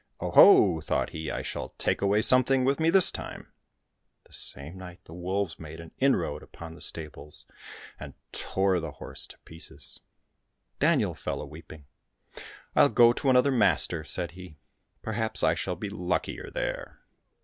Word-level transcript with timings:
"Oh 0.19 0.31
ho!" 0.31 0.81
thought 0.81 1.11
he, 1.11 1.29
"I 1.29 1.43
shall 1.43 1.75
take 1.77 2.01
away 2.01 2.23
something 2.23 2.65
with 2.65 2.79
me 2.79 2.89
this 2.89 3.11
time!" 3.11 3.53
The 4.25 4.33
same 4.33 4.75
night 4.75 4.99
the 5.05 5.13
wolves 5.13 5.59
made 5.59 5.79
an 5.79 5.91
inroad 5.99 6.41
upon 6.41 6.73
the 6.73 6.81
stables 6.81 7.45
and 7.99 8.15
tore 8.31 8.79
the 8.79 8.93
horse 8.93 9.27
to 9.27 9.37
pieces. 9.45 9.99
Daniel 10.79 11.13
fell 11.13 11.39
a 11.39 11.45
weeping." 11.45 11.85
I'll 12.75 12.89
go 12.89 13.13
to 13.13 13.29
another 13.29 13.51
master," 13.51 14.03
said 14.03 14.31
he, 14.31 14.57
*' 14.79 15.01
perhaps 15.03 15.43
I 15.43 15.53
shall 15.53 15.75
be 15.75 15.91
luckier 15.91 16.49
there." 16.49 17.01